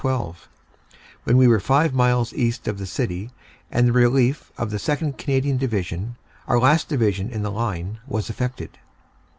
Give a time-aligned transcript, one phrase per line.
[0.01, 0.49] 12,
[1.25, 3.29] when we were five miles east of the city
[3.69, 5.15] and the relief of the 2nd.
[5.15, 6.15] Canadian Division
[6.47, 8.79] our last Division in the line was effected.